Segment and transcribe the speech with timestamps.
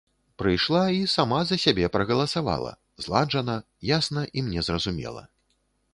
[0.41, 2.73] Прыйшла і сама за сябе прагаласавала,
[3.05, 3.59] зладжана,
[3.93, 5.23] ясна і мне зразумела.